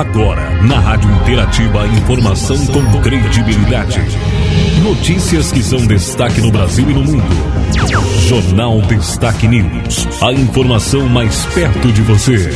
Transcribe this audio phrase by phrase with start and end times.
[0.00, 4.00] Agora, na Rádio Interativa, informação com credibilidade.
[4.82, 7.22] Notícias que são destaque no Brasil e no mundo.
[8.26, 10.08] Jornal Destaque News.
[10.22, 12.50] A informação mais perto de você.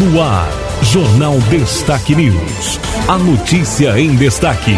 [0.00, 0.48] No ar,
[0.82, 2.80] Jornal Destaque News.
[3.06, 4.76] A notícia em destaque.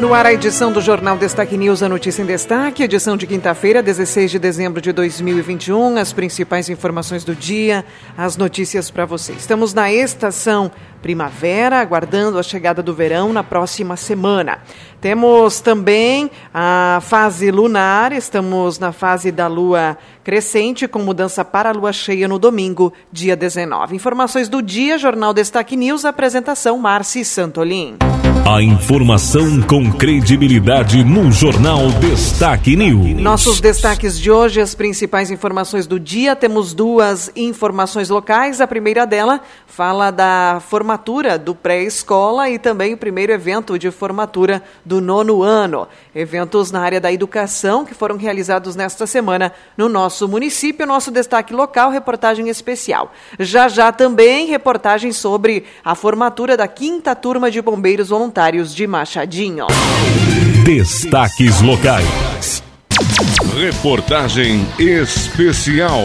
[0.00, 3.82] No ar, a edição do Jornal Destaque News, a notícia em destaque, edição de quinta-feira,
[3.82, 7.82] 16 de dezembro de 2021, as principais informações do dia,
[8.16, 9.32] as notícias para você.
[9.32, 10.70] Estamos na estação
[11.00, 14.58] primavera, aguardando a chegada do verão na próxima semana.
[15.00, 19.96] Temos também a fase lunar, estamos na fase da lua
[20.26, 23.94] crescente, com mudança para a lua cheia no domingo, dia 19.
[23.94, 27.96] Informações do dia, Jornal Destaque News, apresentação Marci Santolin.
[28.48, 33.20] A informação com credibilidade no Jornal Destaque News.
[33.20, 36.36] Nossos destaques de hoje, as principais informações do dia.
[36.36, 38.60] Temos duas informações locais.
[38.60, 44.62] A primeira dela fala da formatura do pré-escola e também o primeiro evento de formatura
[44.84, 45.88] do nono ano.
[46.14, 50.86] Eventos na área da educação que foram realizados nesta semana no nosso município.
[50.86, 53.12] Nosso destaque local, reportagem especial.
[53.38, 58.86] Já já também reportagem sobre a formatura da quinta turma de bombeiros voluntários voluntários de
[58.86, 59.66] Machadinho.
[60.64, 62.62] Destaques locais.
[63.54, 66.00] Reportagem especial.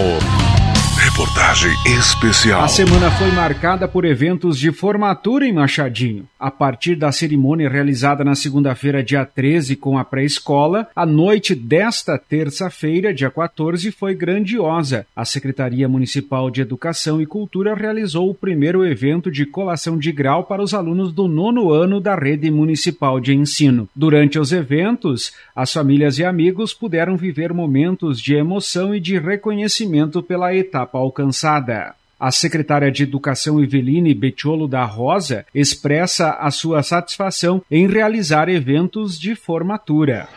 [1.03, 2.61] Reportagem especial.
[2.61, 6.27] A semana foi marcada por eventos de formatura em Machadinho.
[6.39, 12.19] A partir da cerimônia realizada na segunda-feira, dia 13, com a pré-escola, a noite desta
[12.19, 15.07] terça-feira, dia 14, foi grandiosa.
[15.16, 20.44] A Secretaria Municipal de Educação e Cultura realizou o primeiro evento de colação de grau
[20.44, 23.89] para os alunos do nono ano da rede municipal de ensino.
[23.95, 30.22] Durante os eventos, as famílias e amigos puderam viver momentos de emoção e de reconhecimento
[30.22, 31.95] pela etapa alcançada.
[32.20, 39.19] A secretária de Educação Eveline Betiolo da Rosa expressa a sua satisfação em realizar eventos
[39.19, 40.30] de formatura.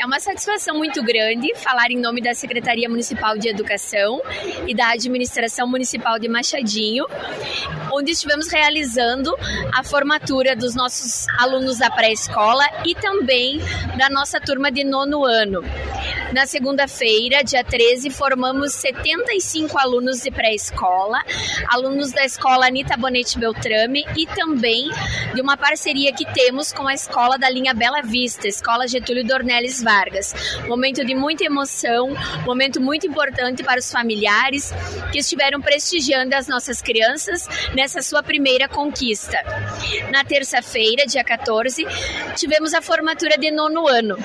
[0.00, 4.22] É uma satisfação muito grande falar em nome da Secretaria Municipal de Educação
[4.64, 7.06] e da Administração Municipal de Machadinho,
[7.92, 9.34] onde estivemos realizando
[9.74, 13.58] a formatura dos nossos alunos da pré-escola e também
[13.98, 15.64] da nossa turma de nono ano.
[16.36, 21.18] Na segunda-feira, dia 13, formamos 75 alunos de pré-escola,
[21.66, 24.90] alunos da escola Anita Bonetti Beltrame e também
[25.34, 29.82] de uma parceria que temos com a escola da linha Bela Vista, Escola Getúlio Dornelles
[29.82, 30.34] Vargas.
[30.68, 32.14] Momento de muita emoção,
[32.44, 34.74] momento muito importante para os familiares
[35.10, 39.38] que estiveram prestigiando as nossas crianças nessa sua primeira conquista.
[40.10, 41.86] Na terça-feira, dia 14,
[42.36, 44.18] tivemos a formatura de nono ano.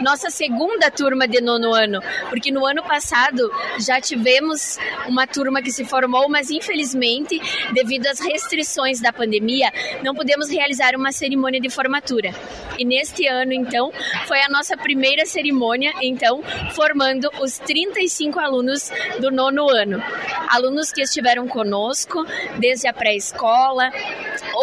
[0.00, 5.70] Nossa segunda turma de nono ano, porque no ano passado já tivemos uma turma que
[5.70, 7.40] se formou, mas infelizmente,
[7.72, 12.30] devido às restrições da pandemia, não pudemos realizar uma cerimônia de formatura.
[12.78, 13.92] E neste ano, então,
[14.26, 16.42] foi a nossa primeira cerimônia, então,
[16.74, 20.02] formando os 35 alunos do nono ano.
[20.48, 22.24] Alunos que estiveram conosco
[22.58, 23.90] desde a pré-escola,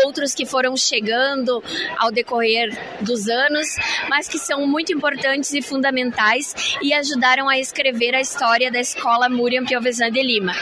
[0.03, 1.63] outros que foram chegando
[1.97, 3.67] ao decorrer dos anos,
[4.09, 9.29] mas que são muito importantes e fundamentais e ajudaram a escrever a história da escola
[9.29, 10.53] Muriam Piovesan de Lima.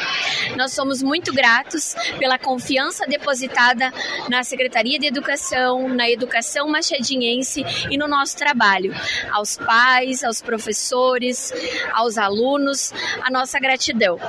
[0.55, 3.91] Nós somos muito gratos pela confiança depositada
[4.29, 8.93] na Secretaria de Educação, na educação machadinhense e no nosso trabalho.
[9.31, 11.53] Aos pais, aos professores,
[11.93, 14.19] aos alunos, a nossa gratidão.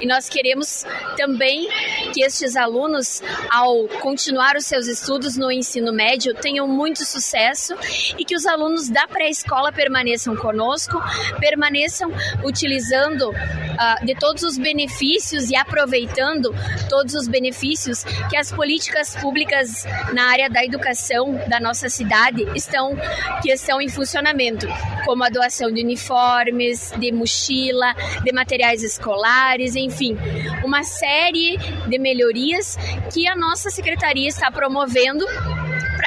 [0.00, 0.84] E nós queremos
[1.16, 1.68] também
[2.12, 7.74] que estes alunos, ao continuar os seus estudos no ensino médio, tenham muito sucesso
[8.18, 11.00] e que os alunos da pré-escola permaneçam conosco,
[11.38, 12.10] permaneçam
[12.44, 13.32] utilizando
[13.72, 16.54] uh, de todos os benefícios e aproveitando
[16.88, 22.96] todos os benefícios que as políticas públicas na área da educação da nossa cidade estão
[23.42, 24.66] que estão em funcionamento,
[25.04, 27.94] como a doação de uniformes, de mochila,
[28.24, 30.16] de materiais escolares, enfim,
[30.64, 31.56] uma série
[31.88, 32.76] de melhorias
[33.12, 35.24] que a nossa secretaria está promovendo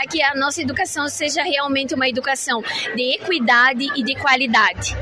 [0.08, 2.62] que a nossa educação seja realmente uma educação
[2.96, 4.96] de equidade e de qualidade.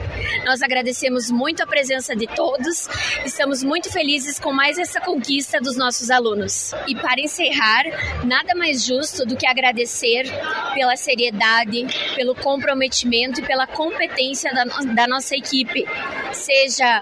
[0.45, 2.87] Nós agradecemos muito a presença de todos,
[3.25, 6.73] estamos muito felizes com mais essa conquista dos nossos alunos.
[6.87, 7.83] E para encerrar,
[8.25, 10.23] nada mais justo do que agradecer
[10.73, 11.85] pela seriedade,
[12.15, 15.85] pelo comprometimento e pela competência da, da nossa equipe,
[16.31, 17.01] seja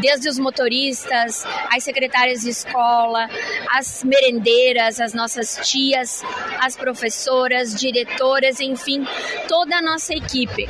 [0.00, 3.28] desde os motoristas, as secretárias de escola,
[3.70, 6.22] as merendeiras, as nossas tias,
[6.60, 9.06] as professoras, diretoras, enfim,
[9.48, 10.68] toda a nossa equipe.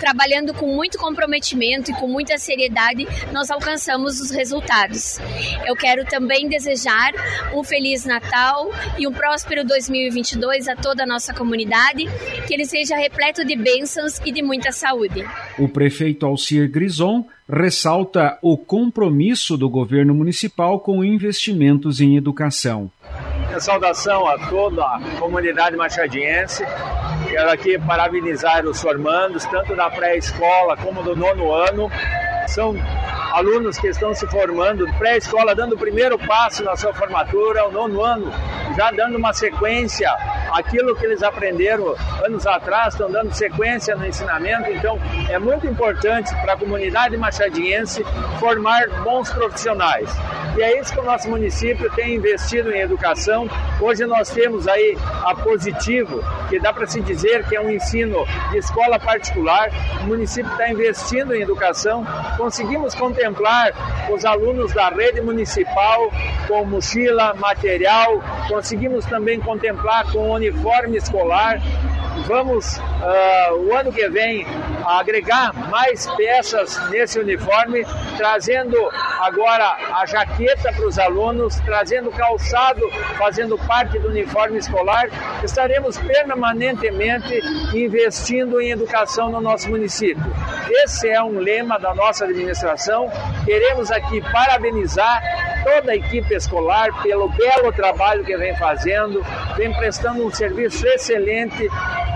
[0.00, 5.18] Trabalhando com muito comprometimento e com muita seriedade, nós alcançamos os resultados.
[5.66, 7.12] Eu quero também desejar
[7.54, 12.04] um feliz Natal e um próspero 2022 a toda a nossa comunidade,
[12.46, 15.24] que ele seja repleto de bênçãos e de muita saúde.
[15.58, 22.90] O prefeito Alcir Grison ressalta o compromisso do governo municipal com investimentos em educação.
[23.46, 26.64] Minha saudação a toda a comunidade machadiense.
[27.28, 31.90] Quero aqui parabenizar os formandos, tanto da pré-escola como do nono ano.
[32.46, 32.76] São
[33.32, 38.02] alunos que estão se formando pré-escola, dando o primeiro passo na sua formatura, o nono
[38.02, 38.32] ano,
[38.76, 40.08] já dando uma sequência
[40.52, 41.94] aquilo que eles aprenderam
[42.24, 44.70] anos atrás, estão dando sequência no ensinamento.
[44.70, 44.98] Então,
[45.28, 48.04] é muito importante para a comunidade machadiense
[48.38, 50.10] formar bons profissionais.
[50.56, 53.48] E é isso que o nosso município tem investido em educação.
[53.80, 58.26] Hoje nós temos aí a Positivo, que dá para se dizer que é um ensino
[58.50, 59.70] de escola particular.
[60.02, 62.04] O município está investindo em educação.
[62.36, 63.72] Conseguimos contemplar
[64.10, 66.10] os alunos da rede municipal
[66.48, 68.20] com mochila, material.
[68.48, 71.60] Conseguimos também contemplar com uniforme escolar.
[72.26, 74.46] Vamos, uh, o ano que vem,
[74.84, 77.84] agregar mais peças nesse uniforme,
[78.16, 78.76] trazendo
[79.20, 82.80] agora a jaqueta para os alunos, trazendo calçado,
[83.16, 85.08] fazendo parte do uniforme escolar.
[85.42, 87.40] Estaremos permanentemente
[87.74, 90.24] investindo em educação no nosso município.
[90.84, 93.10] Esse é um lema da nossa administração.
[93.44, 99.24] Queremos aqui parabenizar toda a equipe escolar pelo belo trabalho que vem fazendo,
[99.56, 101.68] vem prestando um serviço excelente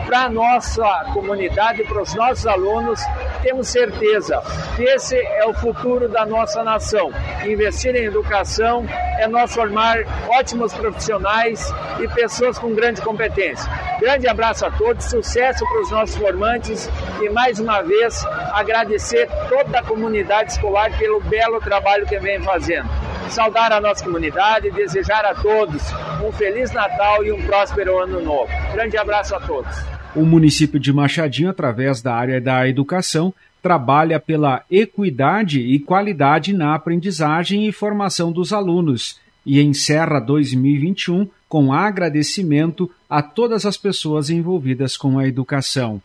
[0.06, 3.00] para a nossa comunidade, para os nossos alunos.
[3.42, 4.42] Temos certeza
[4.76, 7.10] que esse é o futuro da nossa nação.
[7.44, 8.86] Investir em educação
[9.18, 9.98] é nós formar
[10.28, 13.70] ótimos profissionais e pessoas com grande competência.
[14.00, 16.90] Grande abraço a todos, sucesso para os nossos formantes
[17.22, 23.03] e mais uma vez agradecer toda a comunidade escolar pelo belo trabalho que vem fazendo
[23.30, 25.82] saudar a nossa comunidade e desejar a todos
[26.24, 28.50] um Feliz Natal e um próspero Ano Novo.
[28.72, 29.76] Grande abraço a todos.
[30.14, 36.74] O município de Machadinho, através da área da educação, trabalha pela equidade e qualidade na
[36.74, 44.96] aprendizagem e formação dos alunos e encerra 2021 com agradecimento a todas as pessoas envolvidas
[44.96, 46.00] com a educação.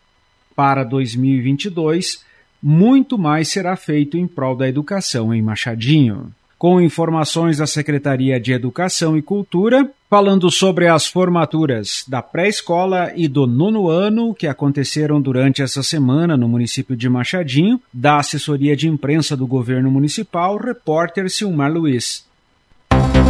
[0.56, 2.24] Para 2022,
[2.62, 8.52] muito mais será feito em prol da educação em Machadinho com informações da Secretaria de
[8.52, 15.22] Educação e Cultura, falando sobre as formaturas da pré-escola e do nono ano que aconteceram
[15.22, 21.30] durante essa semana no município de Machadinho, da assessoria de imprensa do governo municipal, repórter
[21.30, 22.28] Silmar Luiz.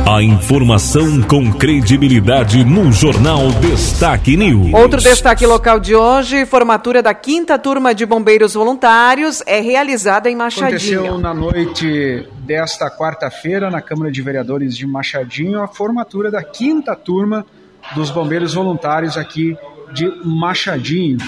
[0.08, 4.72] A informação com credibilidade no Jornal Destaque News.
[4.72, 10.34] Outro destaque local de hoje: formatura da quinta turma de bombeiros voluntários é realizada em
[10.34, 11.00] Machadinho.
[11.00, 16.96] Aconteceu na noite desta quarta-feira, na Câmara de Vereadores de Machadinho, a formatura da quinta
[16.96, 17.46] turma
[17.94, 19.56] dos bombeiros voluntários aqui
[19.92, 21.18] de Machadinho.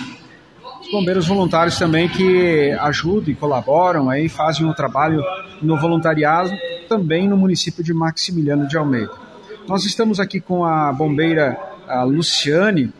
[0.80, 5.22] Os bombeiros voluntários também que ajudam e colaboram aí, fazem um trabalho
[5.60, 6.50] no voluntariado
[6.92, 9.12] também no município de Maximiliano de Almeida.
[9.66, 11.58] Nós estamos aqui com a bombeira
[11.88, 12.92] a Luciane,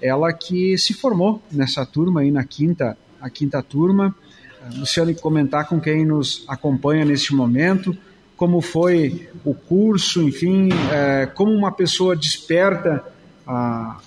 [0.00, 4.14] ela que se formou nessa turma aí na quinta, a quinta turma.
[4.64, 7.96] A Luciane comentar com quem nos acompanha neste momento,
[8.36, 13.04] como foi o curso, enfim, é, como uma pessoa desperta
[13.44, 14.00] a,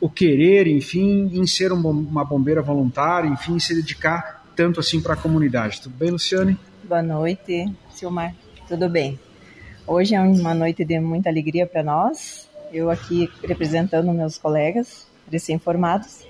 [0.00, 5.14] o querer, enfim, em ser um, uma bombeira voluntária, enfim, se dedicar tanto assim para
[5.14, 5.80] a comunidade.
[5.80, 6.58] Tudo bem, Luciane?
[6.82, 8.34] Boa noite, Silmar.
[8.68, 9.18] Tudo bem.
[9.86, 12.46] Hoje é uma noite de muita alegria para nós.
[12.70, 16.22] Eu aqui representando meus colegas recém-formados,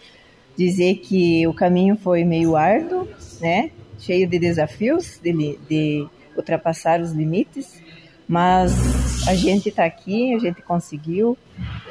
[0.56, 3.08] dizer que o caminho foi meio árduo,
[3.40, 3.72] né?
[3.98, 7.82] Cheio de desafios, de, de ultrapassar os limites,
[8.28, 11.36] mas a gente está aqui, a gente conseguiu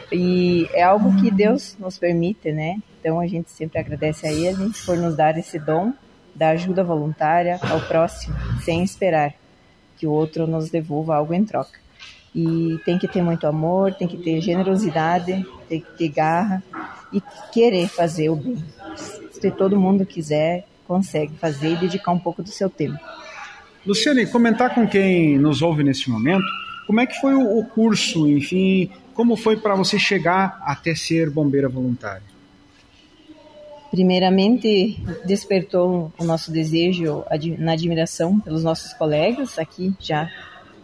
[0.10, 2.82] e é algo que Deus nos permite, né?
[3.02, 5.92] Então a gente sempre agradece a Ele por nos dar esse dom
[6.34, 9.34] da ajuda voluntária ao próximo, sem esperar
[9.98, 11.80] que o outro nos devolva algo em troca.
[12.36, 16.64] E tem que ter muito amor, tem que ter generosidade, tem que ter garra
[17.12, 18.64] e querer fazer o bem.
[19.32, 23.00] Se todo mundo quiser, consegue fazer e dedicar um pouco do seu tempo.
[23.86, 26.46] Luciane, comentar com quem nos ouve neste momento,
[26.86, 31.68] como é que foi o, curso, enfim, como foi para você chegar até ser bombeira
[31.68, 32.37] voluntária?
[33.90, 37.24] Primeiramente, despertou o nosso desejo
[37.58, 40.30] na admiração pelos nossos colegas aqui já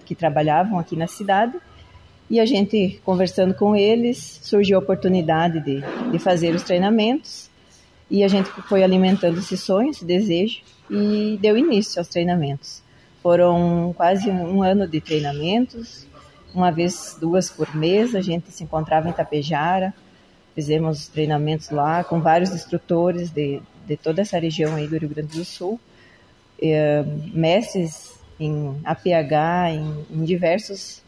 [0.05, 1.57] que trabalhavam aqui na cidade.
[2.29, 7.49] E a gente, conversando com eles, surgiu a oportunidade de, de fazer os treinamentos.
[8.09, 12.81] E a gente foi alimentando esse sonho, esse desejo, e deu início aos treinamentos.
[13.21, 16.07] Foram quase um ano de treinamentos,
[16.53, 19.93] uma vez, duas por mês, a gente se encontrava em Tapejara,
[20.55, 25.37] fizemos treinamentos lá com vários instrutores de, de toda essa região aí do Rio Grande
[25.37, 25.79] do Sul,
[26.61, 31.01] é, mestres em APH, em, em diversos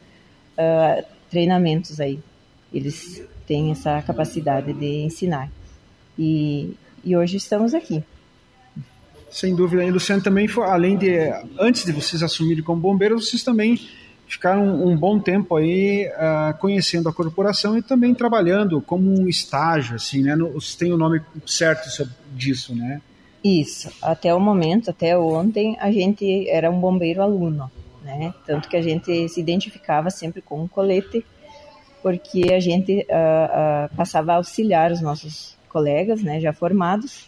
[0.57, 2.19] uh, treinamentos aí.
[2.73, 5.49] Eles têm essa capacidade de ensinar.
[6.17, 6.73] E,
[7.03, 8.03] e hoje estamos aqui.
[9.29, 9.83] Sem dúvida.
[9.83, 11.17] E Luciano também foi, além de
[11.59, 13.79] antes de vocês assumirem como bombeiros, vocês também
[14.27, 19.95] ficaram um bom tempo aí uh, conhecendo a corporação e também trabalhando como um estágio,
[19.95, 20.35] assim, né?
[20.77, 21.87] Têm o nome certo
[22.33, 23.01] disso, né?
[23.43, 23.89] Isso.
[24.01, 27.71] Até o momento, até ontem, a gente era um bombeiro aluno,
[28.03, 28.33] né?
[28.45, 31.23] Tanto que a gente se identificava sempre com um colete,
[32.01, 37.27] porque a gente uh, uh, passava a auxiliar os nossos colegas, né, já formados,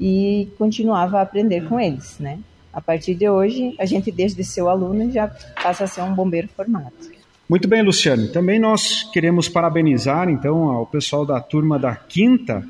[0.00, 2.38] e continuava a aprender com eles, né?
[2.76, 5.28] A partir de hoje, a gente desde seu aluno já
[5.62, 6.92] passa a ser um bombeiro formado.
[7.48, 8.28] Muito bem, Luciano.
[8.28, 12.62] Também nós queremos parabenizar então ao pessoal da turma da quinta,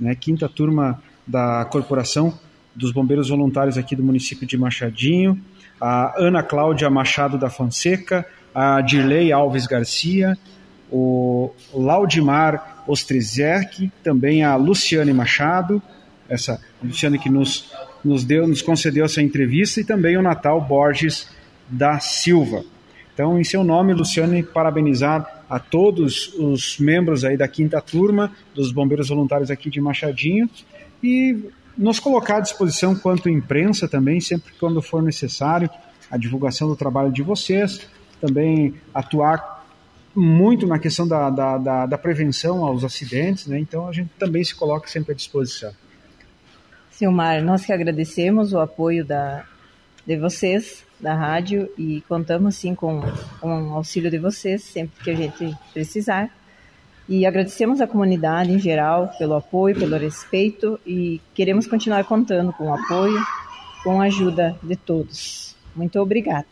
[0.00, 2.36] né, quinta turma da corporação
[2.74, 5.40] dos bombeiros voluntários aqui do município de Machadinho,
[5.80, 10.36] a Ana Cláudia Machado da Fonseca, a Dirley Alves Garcia,
[10.90, 15.80] o Laudimar Ostrizek, também a Luciane Machado,
[16.28, 17.70] essa Luciane que nos,
[18.04, 21.28] nos deu, nos concedeu essa entrevista, e também o Natal Borges
[21.68, 22.64] da Silva.
[23.14, 28.72] Então, em seu nome, Luciane, parabenizar a todos os membros aí da quinta turma dos
[28.72, 30.48] bombeiros voluntários aqui de Machadinho
[31.02, 35.68] e nos colocar à disposição quanto imprensa também, sempre quando for necessário,
[36.10, 37.86] a divulgação do trabalho de vocês,
[38.20, 39.62] também atuar
[40.14, 43.58] muito na questão da, da, da, da prevenção aos acidentes, né?
[43.58, 45.72] então a gente também se coloca sempre à disposição.
[47.02, 49.44] Silmar, nós que agradecemos o apoio da,
[50.06, 53.02] de vocês, da rádio, e contamos sim com,
[53.40, 56.30] com o auxílio de vocês sempre que a gente precisar.
[57.08, 62.68] E agradecemos a comunidade em geral pelo apoio, pelo respeito e queremos continuar contando com
[62.68, 63.20] o apoio,
[63.82, 65.56] com a ajuda de todos.
[65.74, 66.46] Muito obrigada.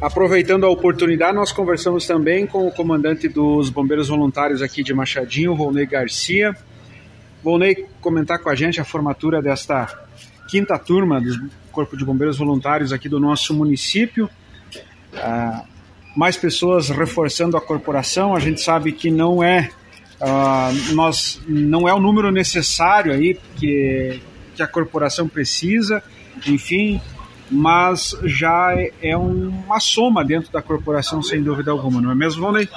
[0.00, 5.54] Aproveitando a oportunidade, nós conversamos também com o comandante dos Bombeiros Voluntários aqui de Machadinho,
[5.54, 6.56] Volney Garcia,
[7.42, 10.06] Volney comentar com a gente a formatura desta
[10.48, 14.28] quinta turma do Corpo de Bombeiros Voluntários aqui do nosso município.
[15.14, 15.64] Ah,
[16.16, 18.34] mais pessoas reforçando a corporação.
[18.34, 19.70] A gente sabe que não é
[20.20, 24.20] uh, nós não é o número necessário aí que,
[24.54, 26.02] que a corporação precisa,
[26.46, 27.00] enfim,
[27.50, 32.42] mas já é, é uma soma dentro da corporação sem dúvida alguma, não é mesmo,
[32.42, 32.68] Volney?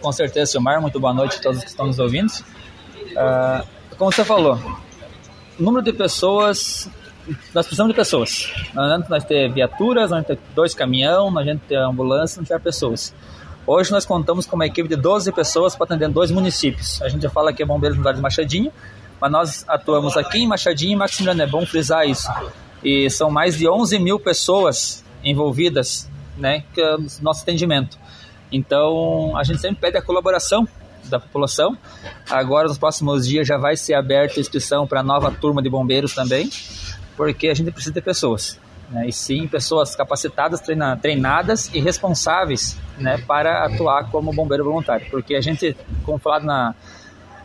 [0.00, 0.80] Com certeza, Silmar.
[0.80, 2.30] Muito boa noite a todos que estão nos ouvindo.
[2.30, 4.58] Uh, como você falou,
[5.58, 6.88] número de pessoas,
[7.54, 8.52] nós precisamos de pessoas.
[8.76, 13.14] Adianta nós ter viaturas, nós ter dois caminhão, não adianta ter ambulância, não ter pessoas.
[13.66, 17.02] Hoje nós contamos com uma equipe de 12 pessoas para atender dois municípios.
[17.02, 18.72] A gente já fala que é Bombeiros Militares de Machadinho,
[19.20, 22.28] mas nós atuamos aqui em Machadinho e Maximiliano, é bom frisar isso.
[22.84, 27.98] E são mais de 11 mil pessoas envolvidas né, que é no nosso atendimento.
[28.52, 30.68] Então, a gente sempre pede a colaboração
[31.08, 31.76] da população.
[32.30, 35.68] Agora, nos próximos dias, já vai ser aberta a inscrição para a nova turma de
[35.68, 36.50] bombeiros também,
[37.16, 38.58] porque a gente precisa de pessoas.
[38.90, 39.08] Né?
[39.08, 45.06] E sim, pessoas capacitadas, treina, treinadas e responsáveis né, para atuar como bombeiro voluntário.
[45.10, 46.74] Porque a gente, como falado na,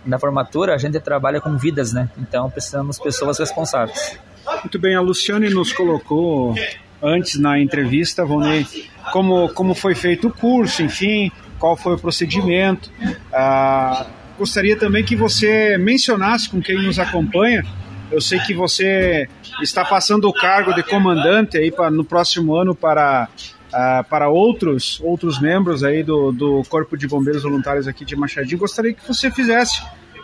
[0.06, 2.10] na formatura, a gente trabalha com vidas, né?
[2.18, 4.20] Então precisamos de pessoas responsáveis.
[4.64, 6.56] Muito bem, a Luciane nos colocou
[7.02, 8.66] antes na entrevista, Vonei,
[9.12, 12.90] como, como foi feito o curso, enfim, qual foi o procedimento.
[13.32, 17.64] Ah, gostaria também que você mencionasse com quem nos acompanha.
[18.12, 19.30] Eu sei que você
[19.62, 23.30] está passando o cargo de comandante aí para, no próximo ano para,
[23.72, 28.58] ah, para outros, outros membros aí do, do Corpo de Bombeiros Voluntários aqui de Machadinho.
[28.58, 29.84] Gostaria que você fizesse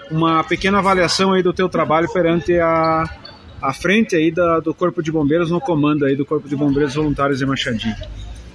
[0.10, 3.04] uma pequena avaliação aí do teu trabalho perante a,
[3.62, 6.96] a frente aí da, do Corpo de Bombeiros no comando aí do Corpo de Bombeiros
[6.96, 7.96] Voluntários de Machadinho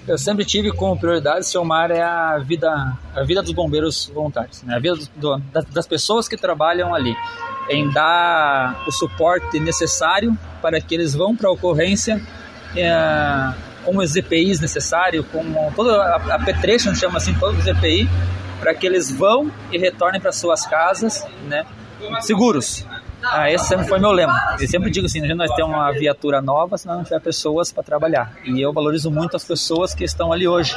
[0.06, 4.62] eu sempre tive como prioridade, seu mar, é a vida, a vida dos bombeiros voluntários,
[4.62, 4.74] né?
[4.74, 7.14] a vida do, das, das pessoas que trabalham ali,
[7.68, 12.20] em dar o suporte necessário para que eles vão para a ocorrência
[12.76, 12.92] é,
[13.84, 18.08] com os EPIs necessários, com toda a, a petrecha, chama assim, todos os EPI,
[18.58, 21.64] para que eles vão e retornem para suas casas, né,
[22.20, 22.84] seguros.
[23.24, 24.32] Ah, esse sempre foi meu lema.
[24.60, 28.36] Eu sempre digo assim, nós temos uma viatura nova se não tiver pessoas para trabalhar.
[28.44, 30.74] E eu valorizo muito as pessoas que estão ali hoje,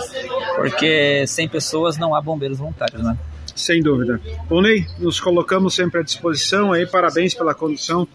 [0.56, 3.18] porque sem pessoas não há bombeiros voluntários, né?
[3.56, 4.20] Sem dúvida.
[4.50, 8.08] Bom, Ney, nos colocamos sempre à disposição aí, parabéns pela condução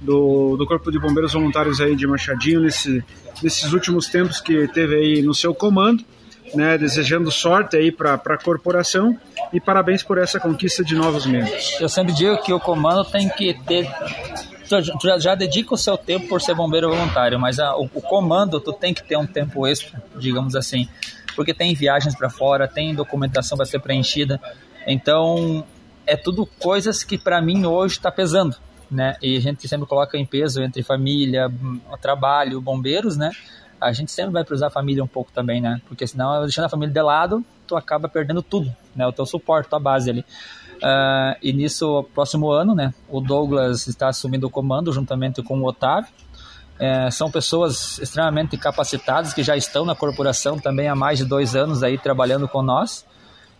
[0.00, 3.02] do, do Corpo de Bombeiros Voluntários aí de Machadinho nesse,
[3.42, 6.04] nesses últimos tempos que teve aí no seu comando
[6.54, 9.18] né, desejando sorte aí para a corporação
[9.52, 11.80] e parabéns por essa conquista de novos membros.
[11.80, 13.88] Eu sempre digo que o comando tem que ter
[14.80, 18.00] tu já, já dedica o seu tempo por ser bombeiro voluntário, mas a, o, o,
[18.00, 20.88] comando tu tem que ter um tempo extra, digamos assim,
[21.36, 24.40] porque tem viagens para fora, tem documentação para ser preenchida,
[24.86, 25.64] então
[26.06, 28.56] é tudo coisas que para mim hoje está pesando,
[28.90, 29.16] né?
[29.22, 31.50] E a gente sempre coloca em peso entre família,
[32.00, 33.30] trabalho, bombeiros, né?
[33.82, 35.80] A gente sempre vai precisar a família um pouco também, né?
[35.86, 39.06] Porque senão, deixando a família de lado, tu acaba perdendo tudo, né?
[39.06, 40.20] O teu suporte, tua base ali.
[40.76, 42.94] Uh, e nisso, próximo ano, né?
[43.08, 46.10] O Douglas está assumindo o comando juntamente com o Otávio.
[46.78, 51.54] É, são pessoas extremamente capacitadas que já estão na corporação também há mais de dois
[51.54, 53.06] anos aí trabalhando com nós.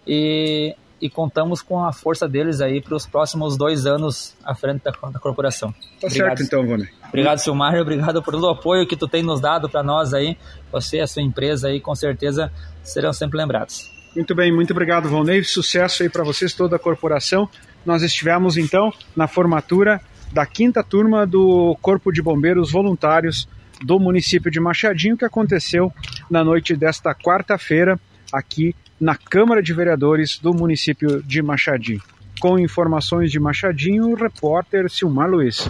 [0.06, 4.82] E e contamos com a força deles aí para os próximos dois anos à frente
[4.84, 5.72] da, da corporação.
[6.00, 6.28] Tá obrigado.
[6.28, 6.88] certo então, Vone.
[7.08, 10.38] Obrigado, Silmar, obrigado por todo o apoio que tu tem nos dado para nós aí.
[10.70, 12.52] Você e a sua empresa aí, com certeza,
[12.84, 13.90] serão sempre lembrados.
[14.14, 15.42] Muito bem, muito obrigado, Vonei.
[15.42, 17.48] Sucesso aí para vocês, toda a corporação.
[17.84, 20.00] Nós estivemos então na formatura
[20.32, 23.48] da quinta turma do Corpo de Bombeiros Voluntários
[23.84, 25.92] do município de Machadinho, que aconteceu
[26.30, 27.98] na noite desta quarta-feira
[28.32, 32.00] aqui na Câmara de Vereadores do município de Machadinho.
[32.40, 35.68] Com informações de Machadinho, o repórter Silmar Luiz.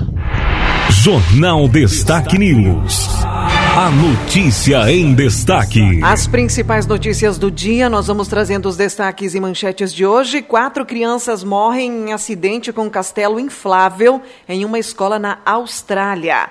[0.90, 3.08] Jornal Destaque News.
[3.24, 5.80] A notícia em destaque.
[6.02, 10.42] As principais notícias do dia, nós vamos trazendo os destaques e manchetes de hoje.
[10.42, 16.50] Quatro crianças morrem em acidente com um castelo inflável em uma escola na Austrália.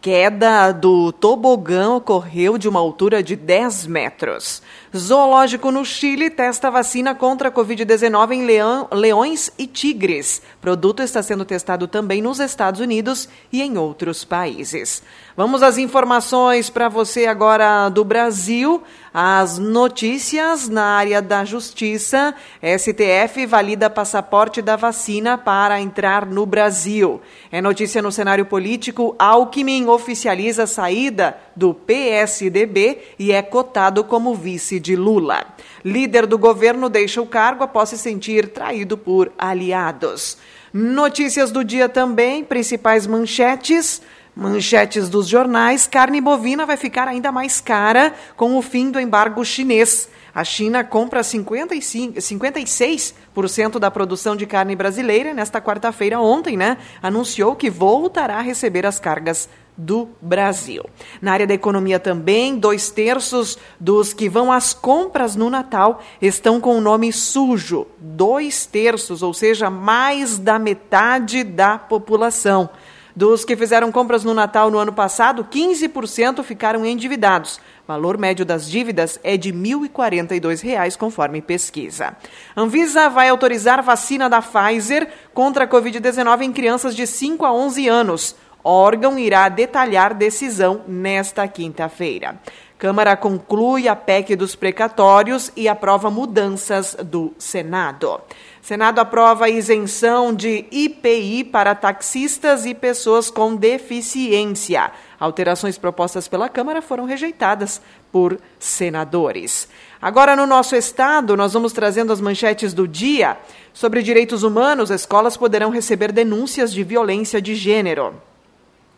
[0.00, 4.60] Queda do tobogã ocorreu de uma altura de 10 metros.
[4.94, 10.42] Zoológico no Chile testa vacina contra a Covid-19 em leão, leões e tigres.
[10.60, 15.02] Produto está sendo testado também nos Estados Unidos e em outros países.
[15.34, 18.82] Vamos às informações para você agora do Brasil.
[19.14, 22.34] As notícias na área da justiça.
[22.62, 27.18] STF valida passaporte da vacina para entrar no Brasil.
[27.50, 29.16] É notícia no cenário político.
[29.18, 35.46] Alckmin oficializa a saída do PSDB e é cotado como vice de Lula.
[35.82, 40.36] Líder do governo deixa o cargo após se sentir traído por aliados.
[40.74, 44.02] Notícias do dia também, principais manchetes.
[44.34, 49.44] Manchetes dos jornais: carne bovina vai ficar ainda mais cara com o fim do embargo
[49.44, 50.08] chinês.
[50.34, 55.34] A China compra 55, 56% da produção de carne brasileira.
[55.34, 59.46] Nesta quarta-feira, ontem, né, anunciou que voltará a receber as cargas
[59.82, 60.84] do Brasil.
[61.20, 66.60] Na área da economia também, dois terços dos que vão às compras no Natal estão
[66.60, 67.86] com o nome sujo.
[67.98, 72.70] Dois terços, ou seja, mais da metade da população.
[73.14, 77.60] Dos que fizeram compras no Natal no ano passado, 15% ficaram endividados.
[77.86, 82.16] Valor médio das dívidas é de R$ 1.042, conforme pesquisa.
[82.56, 87.86] Anvisa vai autorizar vacina da Pfizer contra a Covid-19 em crianças de 5 a 11
[87.86, 88.34] anos.
[88.64, 92.40] Órgão irá detalhar decisão nesta quinta-feira.
[92.82, 98.20] Câmara conclui a PEC dos precatórios e aprova mudanças do Senado.
[98.60, 104.90] Senado aprova isenção de IPI para taxistas e pessoas com deficiência.
[105.18, 109.68] Alterações propostas pela Câmara foram rejeitadas por senadores.
[110.00, 113.38] Agora, no nosso estado, nós vamos trazendo as manchetes do dia.
[113.72, 118.14] Sobre direitos humanos, escolas poderão receber denúncias de violência de gênero.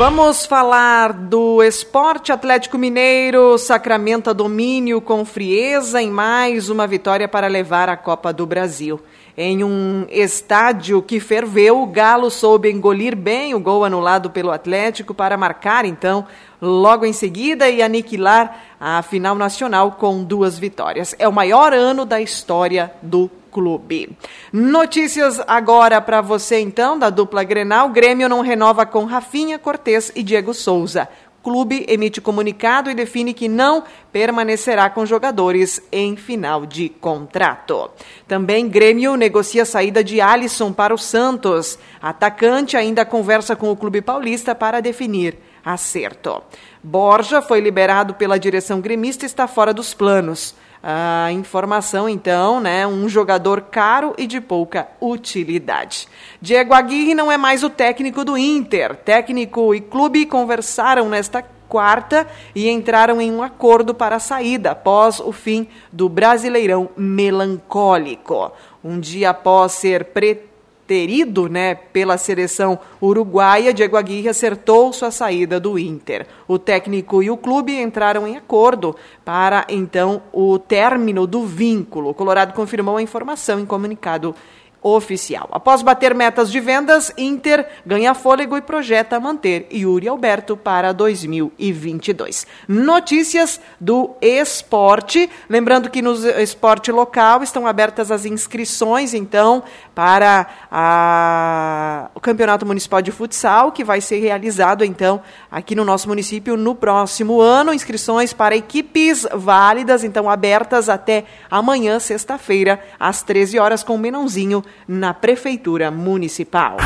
[0.00, 7.48] Vamos falar do esporte Atlético Mineiro, sacramenta domínio com frieza em mais uma vitória para
[7.48, 8.98] levar a Copa do Brasil.
[9.36, 15.12] Em um estádio que ferveu, o Galo soube engolir bem o gol anulado pelo Atlético
[15.12, 16.26] para marcar, então,
[16.62, 21.14] logo em seguida e aniquilar a final nacional com duas vitórias.
[21.18, 24.16] É o maior ano da história do clube.
[24.52, 27.88] Notícias agora para você então da dupla Grenal.
[27.88, 31.08] Grêmio não renova com Rafinha, Cortez e Diego Souza.
[31.42, 33.82] Clube emite comunicado e define que não
[34.12, 37.90] permanecerá com jogadores em final de contrato.
[38.28, 41.78] Também Grêmio negocia a saída de Alisson para o Santos.
[42.00, 46.42] Atacante ainda conversa com o clube paulista para definir acerto.
[46.82, 50.54] Borja foi liberado pela direção gremista e está fora dos planos.
[50.82, 52.86] A informação, então, né?
[52.86, 56.08] Um jogador caro e de pouca utilidade.
[56.40, 58.96] Diego Aguirre não é mais o técnico do Inter.
[58.96, 65.20] Técnico e clube conversaram nesta quarta e entraram em um acordo para a saída após
[65.20, 68.50] o fim do Brasileirão melancólico.
[68.82, 70.49] Um dia após ser preterido
[70.94, 76.26] ido né, pela seleção uruguaia, Diego Aguirre acertou sua saída do Inter.
[76.48, 82.10] O técnico e o clube entraram em acordo para, então, o término do vínculo.
[82.10, 84.34] O Colorado confirmou a informação em comunicado
[84.82, 85.48] oficial.
[85.52, 92.46] Após bater metas de vendas, Inter ganha fôlego e projeta manter Yuri Alberto para 2022.
[92.66, 95.28] Notícias do esporte.
[95.48, 99.62] Lembrando que no esporte local estão abertas as inscrições, então,
[99.94, 102.10] para a...
[102.14, 106.74] o Campeonato Municipal de Futsal, que vai ser realizado, então, aqui no nosso município no
[106.74, 107.74] próximo ano.
[107.74, 114.64] Inscrições para equipes válidas, então, abertas até amanhã, sexta-feira, às 13 horas, com o Menãozinho
[114.86, 116.76] na Prefeitura Municipal.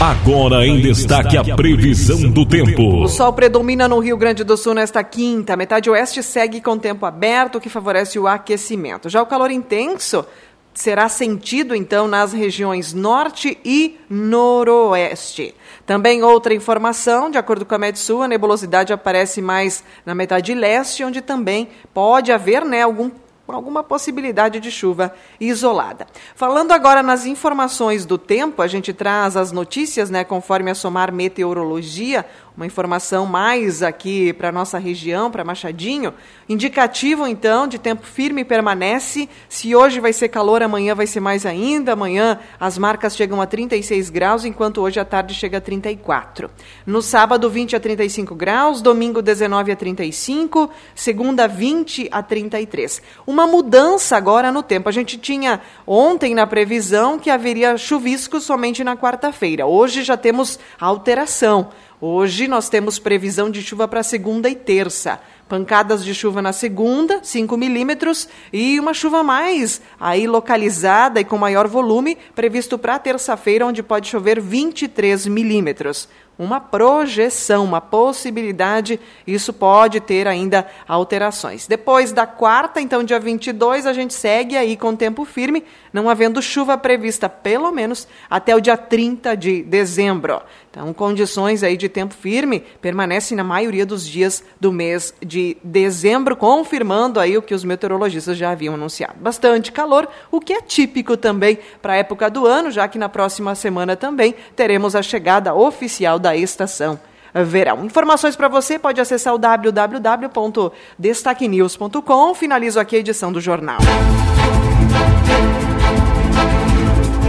[0.00, 3.02] Agora em destaque a previsão do tempo.
[3.02, 5.52] O sol predomina no Rio Grande do Sul nesta quinta.
[5.52, 9.10] A metade oeste segue com tempo aberto, o que favorece o aquecimento.
[9.10, 10.24] Já o calor intenso
[10.72, 15.54] será sentido então nas regiões norte e noroeste.
[15.84, 21.04] Também outra informação, de acordo com a Metsul, a nebulosidade aparece mais na metade leste,
[21.04, 23.10] onde também pode haver né, algum
[23.54, 26.06] alguma possibilidade de chuva isolada.
[26.34, 31.12] Falando agora nas informações do tempo, a gente traz as notícias, né, conforme a Somar
[31.12, 36.12] Meteorologia, uma informação mais aqui para nossa região, para Machadinho.
[36.48, 39.28] Indicativo, então, de tempo firme permanece.
[39.48, 41.92] Se hoje vai ser calor, amanhã vai ser mais ainda.
[41.92, 46.50] Amanhã as marcas chegam a 36 graus, enquanto hoje à tarde chega a 34.
[46.84, 53.00] No sábado, 20 a 35 graus, domingo, 19 a 35, segunda, 20 a 33.
[53.26, 54.88] Uma mudança agora no tempo.
[54.88, 59.66] A gente tinha ontem na previsão que haveria chuvisco somente na quarta-feira.
[59.66, 61.70] Hoje já temos alteração.
[62.02, 65.20] Hoje nós temos previsão de chuva para segunda e terça.
[65.50, 71.36] Pancadas de chuva na segunda, 5 milímetros, e uma chuva mais aí localizada e com
[71.36, 76.08] maior volume, previsto para terça-feira, onde pode chover 23 milímetros
[76.40, 81.66] uma projeção, uma possibilidade, isso pode ter ainda alterações.
[81.66, 86.40] Depois da quarta, então dia 22, a gente segue aí com tempo firme, não havendo
[86.40, 90.40] chuva prevista pelo menos até o dia 30 de dezembro.
[90.70, 96.36] Então, condições aí de tempo firme permanecem na maioria dos dias do mês de dezembro,
[96.36, 99.14] confirmando aí o que os meteorologistas já haviam anunciado.
[99.20, 103.08] Bastante calor, o que é típico também para a época do ano, já que na
[103.08, 107.00] próxima semana também teremos a chegada oficial da estação
[107.44, 107.84] verão.
[107.84, 112.34] Informações para você, pode acessar o www.destaquenews.com.
[112.34, 113.78] Finalizo aqui a edição do jornal.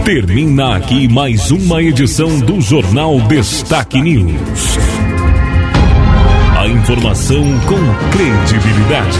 [0.04, 4.81] Termina aqui mais uma edição do Jornal Destaque News.
[6.68, 9.18] Informação com credibilidade.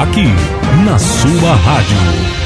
[0.00, 0.26] Aqui,
[0.84, 2.41] na sua rádio.